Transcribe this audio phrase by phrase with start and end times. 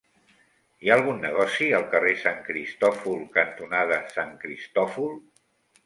[0.85, 5.19] Hi ha algun negoci al carrer Sant Cristòfol cantonada Sant Cristòfol?